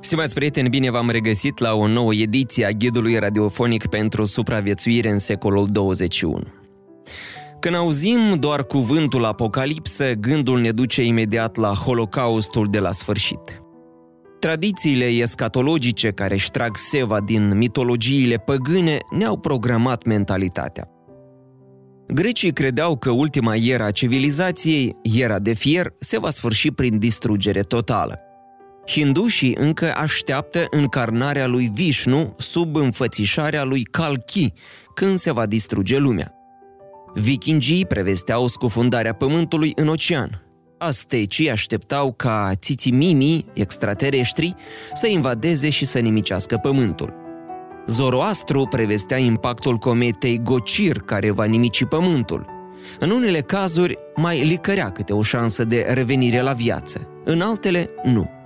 Stimați 0.00 0.34
prieteni, 0.34 0.68
bine 0.68 0.90
v-am 0.90 1.10
regăsit 1.10 1.58
la 1.58 1.74
o 1.74 1.86
nouă 1.86 2.14
ediție 2.14 2.64
a 2.64 2.70
ghidului 2.70 3.18
radiofonic 3.18 3.86
pentru 3.86 4.24
supraviețuire 4.24 5.10
în 5.10 5.18
secolul 5.18 5.66
21. 5.70 6.42
Când 7.60 7.74
auzim 7.74 8.36
doar 8.38 8.64
cuvântul 8.64 9.24
apocalipsă, 9.24 10.12
gândul 10.12 10.60
ne 10.60 10.70
duce 10.70 11.02
imediat 11.02 11.56
la 11.56 11.74
Holocaustul 11.74 12.66
de 12.70 12.78
la 12.78 12.92
sfârșit. 12.92 13.62
Tradițiile 14.40 15.04
escatologice 15.04 16.10
care 16.10 16.34
își 16.34 16.50
trag 16.50 16.76
seva 16.76 17.20
din 17.20 17.56
mitologiile 17.56 18.36
păgâne 18.36 18.98
ne-au 19.10 19.38
programat 19.38 20.04
mentalitatea. 20.04 20.88
Grecii 22.06 22.52
credeau 22.52 22.96
că 22.96 23.10
ultima 23.10 23.54
era 23.56 23.84
a 23.84 23.90
civilizației, 23.90 24.96
era 25.02 25.38
de 25.38 25.52
fier, 25.52 25.94
se 25.98 26.18
va 26.18 26.30
sfârși 26.30 26.70
prin 26.70 26.98
distrugere 26.98 27.60
totală. 27.60 28.22
Hindușii 28.88 29.56
încă 29.58 29.94
așteaptă 29.96 30.66
încarnarea 30.70 31.46
lui 31.46 31.70
Vishnu 31.74 32.34
sub 32.38 32.76
înfățișarea 32.76 33.64
lui 33.64 33.82
Kalki, 33.82 34.52
când 34.94 35.18
se 35.18 35.32
va 35.32 35.46
distruge 35.46 35.98
lumea. 35.98 36.32
Vikingii 37.14 37.86
prevesteau 37.86 38.46
scufundarea 38.46 39.12
pământului 39.12 39.72
în 39.74 39.88
ocean. 39.88 40.42
Astecii 40.78 41.50
așteptau 41.50 42.12
ca 42.12 42.50
țițimimii, 42.54 43.46
extraterestri, 43.52 44.54
să 44.94 45.06
invadeze 45.06 45.70
și 45.70 45.84
să 45.84 45.98
nimicească 45.98 46.56
pământul. 46.56 47.14
Zoroastru 47.86 48.66
prevestea 48.66 49.18
impactul 49.18 49.76
cometei 49.76 50.40
Gocir, 50.42 50.98
care 50.98 51.30
va 51.30 51.44
nimici 51.44 51.84
pământul. 51.84 52.46
În 52.98 53.10
unele 53.10 53.40
cazuri 53.40 53.98
mai 54.16 54.44
licărea 54.44 54.90
câte 54.90 55.12
o 55.12 55.22
șansă 55.22 55.64
de 55.64 55.86
revenire 55.88 56.40
la 56.40 56.52
viață, 56.52 57.08
în 57.24 57.40
altele 57.40 57.90
nu. 58.02 58.37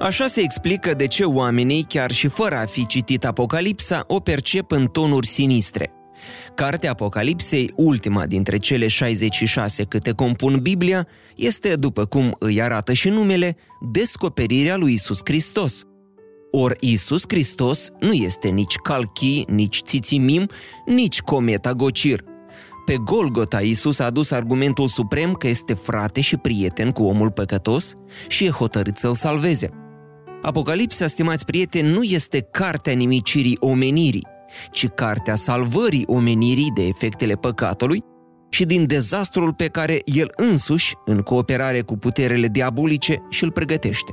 Așa 0.00 0.26
se 0.26 0.40
explică 0.40 0.94
de 0.94 1.06
ce 1.06 1.24
oamenii, 1.24 1.84
chiar 1.88 2.10
și 2.10 2.28
fără 2.28 2.56
a 2.56 2.66
fi 2.66 2.86
citit 2.86 3.24
Apocalipsa, 3.24 4.04
o 4.06 4.20
percep 4.20 4.70
în 4.70 4.86
tonuri 4.86 5.26
sinistre. 5.26 5.92
Cartea 6.54 6.90
Apocalipsei, 6.90 7.72
ultima 7.76 8.26
dintre 8.26 8.56
cele 8.56 8.88
66 8.88 9.84
câte 9.84 10.12
compun 10.12 10.58
Biblia, 10.62 11.06
este, 11.36 11.74
după 11.74 12.04
cum 12.04 12.36
îi 12.38 12.62
arată 12.62 12.92
și 12.92 13.08
numele, 13.08 13.56
descoperirea 13.92 14.76
lui 14.76 14.92
Isus 14.92 15.20
Hristos. 15.24 15.82
Ori 16.50 16.76
Isus 16.80 17.22
Hristos 17.28 17.90
nu 18.00 18.12
este 18.12 18.48
nici 18.48 18.76
Calchi, 18.82 19.44
nici 19.48 19.82
Țițimim, 19.82 20.48
nici 20.86 21.20
Cometa 21.20 21.72
Gocir. 21.72 22.24
Pe 22.86 22.96
Golgota 22.96 23.60
Isus 23.60 23.98
a 23.98 24.04
adus 24.04 24.30
argumentul 24.30 24.88
suprem 24.88 25.32
că 25.32 25.48
este 25.48 25.74
frate 25.74 26.20
și 26.20 26.36
prieten 26.36 26.90
cu 26.90 27.02
omul 27.02 27.30
păcătos 27.30 27.94
și 28.28 28.44
e 28.44 28.50
hotărât 28.50 28.96
să-l 28.96 29.14
salveze. 29.14 29.79
Apocalipsa, 30.42 31.06
stimați 31.06 31.44
prieteni, 31.44 31.88
nu 31.88 32.02
este 32.02 32.40
cartea 32.40 32.92
nimicirii 32.92 33.56
omenirii, 33.60 34.26
ci 34.70 34.86
cartea 34.86 35.34
salvării 35.34 36.04
omenirii 36.06 36.72
de 36.74 36.86
efectele 36.86 37.34
păcatului 37.34 38.04
și 38.50 38.64
din 38.64 38.86
dezastrul 38.86 39.54
pe 39.54 39.66
care 39.66 40.00
el 40.04 40.32
însuși, 40.36 40.94
în 41.04 41.20
cooperare 41.20 41.80
cu 41.80 41.96
puterele 41.96 42.46
diabolice, 42.46 43.22
și-l 43.28 43.50
pregătește. 43.50 44.12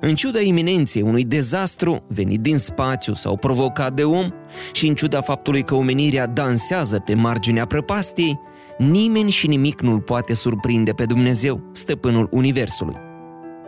În 0.00 0.14
ciuda 0.14 0.40
iminenței 0.40 1.02
unui 1.02 1.24
dezastru 1.24 2.04
venit 2.08 2.40
din 2.40 2.58
spațiu 2.58 3.14
sau 3.14 3.36
provocat 3.36 3.92
de 3.92 4.04
om 4.04 4.28
și 4.72 4.86
în 4.86 4.94
ciuda 4.94 5.20
faptului 5.20 5.62
că 5.62 5.74
omenirea 5.74 6.26
dansează 6.26 6.98
pe 6.98 7.14
marginea 7.14 7.66
prăpastiei, 7.66 8.40
nimeni 8.78 9.30
și 9.30 9.46
nimic 9.46 9.80
nu-l 9.80 10.00
poate 10.00 10.34
surprinde 10.34 10.92
pe 10.92 11.04
Dumnezeu, 11.04 11.70
stăpânul 11.72 12.28
Universului. 12.30 13.10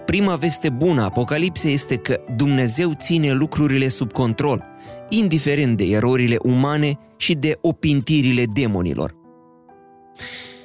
Prima 0.05 0.37
veste 0.37 0.71
bună 0.71 1.01
a 1.01 1.05
Apocalipsei 1.05 1.73
este 1.73 1.97
că 1.97 2.21
Dumnezeu 2.37 2.93
ține 2.93 3.33
lucrurile 3.33 3.89
sub 3.89 4.13
control, 4.13 4.65
indiferent 5.09 5.77
de 5.77 5.85
erorile 5.85 6.37
umane 6.43 6.99
și 7.17 7.35
de 7.35 7.59
opintirile 7.61 8.45
demonilor. 8.53 9.15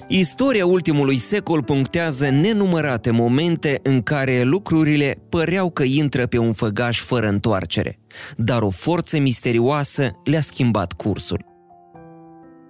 Istoria 0.08 0.66
ultimului 0.66 1.18
secol 1.18 1.64
punctează 1.64 2.30
nenumărate 2.30 3.12
momente 3.12 3.80
în 3.84 4.02
care 4.02 4.42
lucrurile 4.42 5.18
păreau 5.30 5.70
că 5.70 5.84
intră 5.84 6.26
pe 6.26 6.38
un 6.38 6.54
făgaș 6.54 7.00
fără 7.02 7.28
întoarcere, 7.28 8.00
dar 8.38 8.62
o 8.62 8.70
forță 8.70 9.20
misterioasă 9.20 10.20
le-a 10.24 10.42
schimbat 10.42 10.94
cursul. 10.94 11.46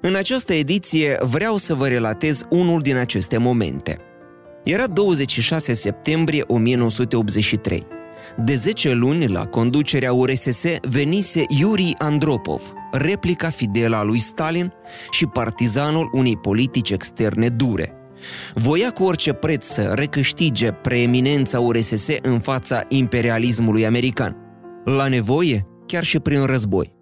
În 0.01 0.15
această 0.15 0.53
ediție 0.53 1.17
vreau 1.21 1.57
să 1.57 1.73
vă 1.73 1.87
relatez 1.87 2.45
unul 2.49 2.81
din 2.81 2.95
aceste 2.95 3.37
momente– 3.37 3.97
era 4.63 4.87
26 4.87 5.73
septembrie 5.73 6.43
1983. 6.47 7.87
De 8.37 8.55
10 8.55 8.93
luni, 8.93 9.27
la 9.27 9.45
conducerea 9.45 10.13
URSS, 10.13 10.63
venise 10.81 11.45
Yuri 11.59 11.95
Andropov, 11.97 12.73
replica 12.91 13.49
fidelă 13.49 13.95
a 13.95 14.03
lui 14.03 14.19
Stalin 14.19 14.73
și 15.11 15.25
partizanul 15.25 16.09
unei 16.11 16.37
politici 16.37 16.89
externe 16.89 17.49
dure. 17.49 17.93
Voia 18.53 18.91
cu 18.91 19.03
orice 19.03 19.33
preț 19.33 19.65
să 19.65 19.81
recâștige 19.81 20.71
preeminența 20.71 21.59
URSS 21.59 22.07
în 22.21 22.39
fața 22.39 22.81
imperialismului 22.87 23.85
american. 23.85 24.35
La 24.85 25.07
nevoie, 25.07 25.65
chiar 25.85 26.03
și 26.03 26.19
prin 26.19 26.45
război. 26.45 26.98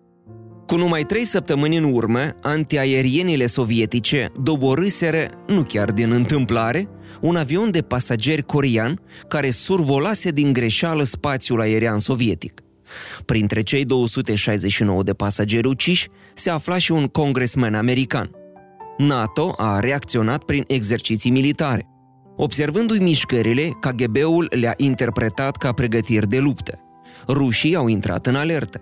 Cu 0.68 0.76
numai 0.76 1.04
trei 1.04 1.26
săptămâni 1.26 1.78
în 1.78 1.94
urmă, 1.94 2.20
antiaerienile 2.42 3.46
sovietice 3.46 4.32
doborâseră, 4.42 5.28
nu 5.48 5.62
chiar 5.62 5.92
din 5.92 6.12
întâmplare, 6.12 6.90
un 7.22 7.36
avion 7.36 7.72
de 7.72 7.82
pasageri 7.82 8.44
corean 8.44 9.02
care 9.28 9.50
survolase 9.50 10.30
din 10.30 10.54
greșeală 10.54 11.04
spațiul 11.04 11.62
aerian 11.62 12.00
sovietic. 12.00 12.62
Printre 13.26 13.62
cei 13.62 13.86
269 13.86 15.04
de 15.04 15.14
pasageri 15.14 15.68
uciși 15.68 16.10
se 16.34 16.50
afla 16.50 16.78
și 16.78 16.92
un 16.92 17.08
congresmen 17.08 17.74
american. 17.74 18.32
NATO 18.98 19.54
a 19.58 19.80
reacționat 19.80 20.44
prin 20.44 20.64
exerciții 20.68 21.32
militare. 21.32 21.88
Observându-i 22.36 23.00
mișcările, 23.00 23.70
KGB-ul 23.80 24.48
le-a 24.60 24.74
interpretat 24.78 25.58
ca 25.58 25.72
pregătiri 25.72 26.30
de 26.30 26.38
luptă. 26.38 26.80
Rușii 27.28 27.76
au 27.76 27.88
intrat 27.88 28.28
în 28.28 28.36
alertă. 28.36 28.82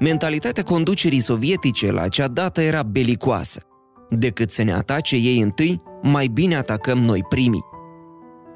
Mentalitatea 0.00 0.62
conducerii 0.62 1.20
sovietice 1.20 1.92
la 1.92 2.02
acea 2.02 2.28
dată 2.28 2.60
era 2.60 2.82
belicoasă. 2.82 3.62
Decât 4.10 4.50
să 4.50 4.62
ne 4.62 4.72
atace 4.72 5.16
ei 5.16 5.40
întâi, 5.40 5.76
mai 6.02 6.26
bine 6.26 6.56
atacăm 6.56 6.98
noi 6.98 7.24
primii. 7.28 7.64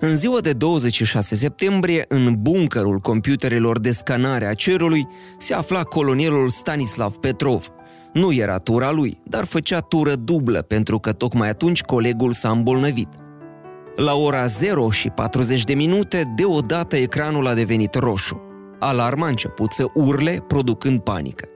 În 0.00 0.16
ziua 0.16 0.40
de 0.40 0.52
26 0.52 1.34
septembrie, 1.34 2.04
în 2.08 2.34
bunkerul 2.38 2.98
computerelor 2.98 3.80
de 3.80 3.90
scanare 3.90 4.46
a 4.46 4.54
cerului, 4.54 5.06
se 5.38 5.54
afla 5.54 5.82
colonelul 5.82 6.48
Stanislav 6.48 7.14
Petrov. 7.14 7.68
Nu 8.12 8.32
era 8.32 8.58
tura 8.58 8.90
lui, 8.90 9.22
dar 9.24 9.44
făcea 9.44 9.80
tură 9.80 10.14
dublă 10.14 10.62
pentru 10.62 10.98
că 10.98 11.12
tocmai 11.12 11.48
atunci 11.48 11.80
colegul 11.80 12.32
s-a 12.32 12.50
îmbolnăvit. 12.50 13.08
La 13.96 14.14
ora 14.14 14.46
0 14.46 14.90
și 14.90 15.08
40 15.08 15.64
de 15.64 15.74
minute, 15.74 16.32
deodată 16.36 16.96
ecranul 16.96 17.46
a 17.46 17.54
devenit 17.54 17.94
roșu. 17.94 18.42
Alarma 18.84 19.24
a 19.24 19.28
început 19.28 19.72
să 19.72 19.86
urle, 19.94 20.44
producând 20.46 21.00
panică. 21.00 21.48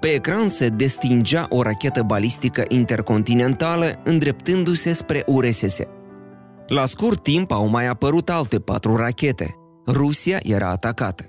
Pe 0.00 0.08
ecran 0.08 0.48
se 0.48 0.68
destingea 0.68 1.46
o 1.50 1.62
rachetă 1.62 2.02
balistică 2.02 2.64
intercontinentală 2.68 4.00
îndreptându-se 4.04 4.92
spre 4.92 5.24
URSS. 5.26 5.78
La 6.66 6.86
scurt 6.86 7.22
timp 7.22 7.52
au 7.52 7.66
mai 7.66 7.86
apărut 7.86 8.30
alte 8.30 8.60
patru 8.60 8.96
rachete. 8.96 9.56
Rusia 9.86 10.38
era 10.42 10.68
atacată. 10.68 11.24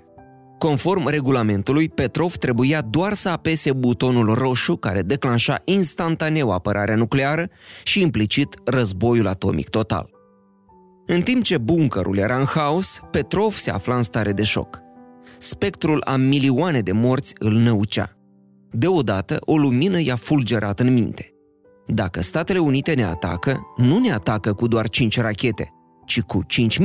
Conform 0.58 1.08
regulamentului, 1.08 1.88
Petrov 1.88 2.36
trebuia 2.36 2.80
doar 2.80 3.14
să 3.14 3.28
apese 3.28 3.72
butonul 3.72 4.34
roșu 4.34 4.76
care 4.76 5.02
declanșa 5.02 5.60
instantaneu 5.64 6.50
apărarea 6.52 6.96
nucleară 6.96 7.48
și 7.82 8.00
implicit 8.00 8.54
războiul 8.64 9.26
atomic 9.26 9.68
total. 9.68 10.10
În 11.06 11.22
timp 11.22 11.42
ce 11.42 11.58
bunkerul 11.58 12.18
era 12.18 12.36
în 12.36 12.44
haos, 12.44 13.00
Petrov 13.10 13.52
se 13.52 13.70
afla 13.70 13.96
în 13.96 14.02
stare 14.02 14.32
de 14.32 14.42
șoc. 14.42 14.82
Spectrul 15.42 16.02
a 16.04 16.16
milioane 16.16 16.80
de 16.80 16.92
morți 16.92 17.34
îl 17.38 17.52
năucea. 17.52 18.16
Deodată, 18.70 19.36
o 19.40 19.56
lumină 19.56 20.00
i-a 20.00 20.16
fulgerat 20.16 20.80
în 20.80 20.92
minte. 20.92 21.34
Dacă 21.86 22.20
Statele 22.20 22.58
Unite 22.58 22.94
ne 22.94 23.04
atacă, 23.04 23.60
nu 23.76 23.98
ne 23.98 24.12
atacă 24.12 24.52
cu 24.52 24.66
doar 24.66 24.88
5 24.88 25.20
rachete, 25.20 25.68
ci 26.06 26.20
cu 26.20 26.40
5.000. 26.46 26.84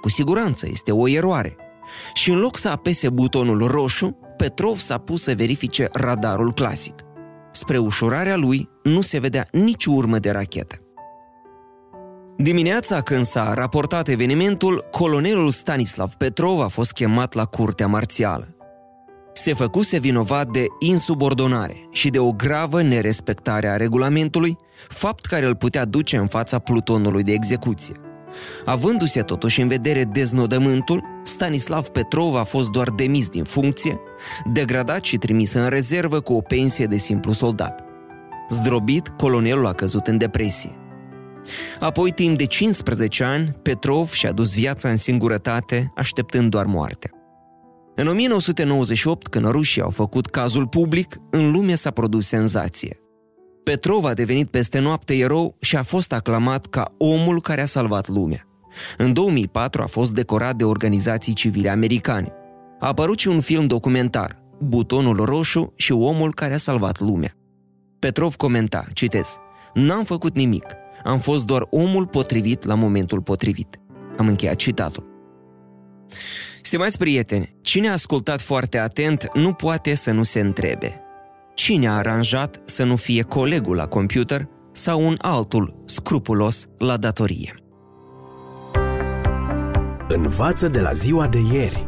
Cu 0.00 0.08
siguranță 0.08 0.66
este 0.70 0.92
o 0.92 1.08
eroare. 1.08 1.56
Și 2.14 2.30
în 2.30 2.38
loc 2.38 2.56
să 2.56 2.68
apese 2.68 3.08
butonul 3.08 3.66
roșu, 3.66 4.18
Petrov 4.36 4.78
s-a 4.78 4.98
pus 4.98 5.22
să 5.22 5.34
verifice 5.34 5.88
radarul 5.92 6.52
clasic. 6.52 6.94
Spre 7.52 7.78
ușurarea 7.78 8.36
lui, 8.36 8.68
nu 8.82 9.00
se 9.00 9.18
vedea 9.18 9.46
nici 9.52 9.84
urmă 9.84 10.18
de 10.18 10.30
rachetă. 10.30 10.83
Dimineața 12.36 13.00
când 13.00 13.24
s-a 13.24 13.54
raportat 13.54 14.08
evenimentul, 14.08 14.88
colonelul 14.90 15.50
Stanislav 15.50 16.12
Petrov 16.12 16.60
a 16.60 16.66
fost 16.66 16.92
chemat 16.92 17.32
la 17.32 17.44
curtea 17.44 17.86
marțială. 17.86 18.48
Se 19.32 19.54
făcuse 19.54 19.98
vinovat 19.98 20.48
de 20.48 20.66
insubordonare 20.78 21.88
și 21.90 22.10
de 22.10 22.18
o 22.18 22.32
gravă 22.32 22.82
nerespectare 22.82 23.68
a 23.68 23.76
regulamentului, 23.76 24.56
fapt 24.88 25.26
care 25.26 25.46
îl 25.46 25.54
putea 25.54 25.84
duce 25.84 26.16
în 26.16 26.26
fața 26.26 26.58
plutonului 26.58 27.22
de 27.22 27.32
execuție. 27.32 27.94
Avându-se 28.64 29.20
totuși 29.20 29.60
în 29.60 29.68
vedere 29.68 30.04
deznodământul, 30.04 31.02
Stanislav 31.22 31.86
Petrov 31.86 32.34
a 32.34 32.44
fost 32.44 32.70
doar 32.70 32.88
demis 32.88 33.28
din 33.28 33.44
funcție, 33.44 34.00
degradat 34.52 35.04
și 35.04 35.16
trimis 35.16 35.52
în 35.52 35.68
rezervă 35.68 36.20
cu 36.20 36.32
o 36.32 36.40
pensie 36.40 36.86
de 36.86 36.96
simplu 36.96 37.32
soldat. 37.32 37.84
Zdrobit, 38.48 39.08
colonelul 39.08 39.66
a 39.66 39.72
căzut 39.72 40.06
în 40.06 40.18
depresie. 40.18 40.78
Apoi, 41.80 42.10
timp 42.10 42.38
de 42.38 42.44
15 42.44 43.24
ani, 43.24 43.56
Petrov 43.62 44.10
și-a 44.10 44.32
dus 44.32 44.54
viața 44.54 44.88
în 44.88 44.96
singurătate, 44.96 45.92
așteptând 45.96 46.50
doar 46.50 46.66
moartea. 46.66 47.10
În 47.96 48.06
1998, 48.06 49.26
când 49.26 49.46
rușii 49.46 49.82
au 49.82 49.90
făcut 49.90 50.26
cazul 50.26 50.66
public, 50.66 51.16
în 51.30 51.50
lume 51.50 51.74
s-a 51.74 51.90
produs 51.90 52.26
senzație. 52.26 52.98
Petrov 53.64 54.04
a 54.04 54.12
devenit 54.12 54.50
peste 54.50 54.78
noapte 54.78 55.14
erou 55.14 55.56
și 55.60 55.76
a 55.76 55.82
fost 55.82 56.12
aclamat 56.12 56.66
ca 56.66 56.94
omul 56.98 57.40
care 57.40 57.60
a 57.60 57.66
salvat 57.66 58.08
lumea. 58.08 58.48
În 58.96 59.12
2004 59.12 59.82
a 59.82 59.86
fost 59.86 60.14
decorat 60.14 60.56
de 60.56 60.64
organizații 60.64 61.32
civile 61.32 61.68
americane. 61.68 62.32
A 62.78 62.86
apărut 62.86 63.18
și 63.18 63.28
un 63.28 63.40
film 63.40 63.66
documentar, 63.66 64.42
Butonul 64.60 65.16
Roșu 65.16 65.72
și 65.76 65.92
omul 65.92 66.34
care 66.34 66.54
a 66.54 66.58
salvat 66.58 67.00
lumea. 67.00 67.32
Petrov 67.98 68.34
comenta, 68.34 68.86
citez, 68.92 69.36
N-am 69.74 70.04
făcut 70.04 70.36
nimic, 70.36 70.66
am 71.04 71.18
fost 71.18 71.44
doar 71.44 71.66
omul 71.70 72.06
potrivit 72.06 72.64
la 72.64 72.74
momentul 72.74 73.22
potrivit. 73.22 73.80
Am 74.16 74.28
încheiat 74.28 74.56
citatul. 74.56 75.12
Stimați 76.62 76.98
prieteni, 76.98 77.56
cine 77.60 77.88
a 77.88 77.92
ascultat 77.92 78.40
foarte 78.40 78.78
atent 78.78 79.28
nu 79.34 79.52
poate 79.52 79.94
să 79.94 80.10
nu 80.10 80.22
se 80.22 80.40
întrebe. 80.40 81.00
Cine 81.54 81.88
a 81.88 81.92
aranjat 81.92 82.60
să 82.64 82.84
nu 82.84 82.96
fie 82.96 83.22
colegul 83.22 83.76
la 83.76 83.86
computer 83.86 84.48
sau 84.72 85.06
un 85.06 85.14
altul 85.18 85.82
scrupulos 85.84 86.66
la 86.78 86.96
datorie? 86.96 87.54
Învață 90.08 90.68
de 90.68 90.80
la 90.80 90.92
ziua 90.92 91.28
de 91.28 91.38
ieri. 91.52 91.86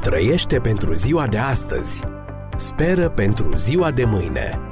Trăiește 0.00 0.58
pentru 0.58 0.92
ziua 0.92 1.26
de 1.26 1.38
astăzi. 1.38 2.02
Speră 2.56 3.08
pentru 3.08 3.56
ziua 3.56 3.90
de 3.90 4.04
mâine. 4.04 4.71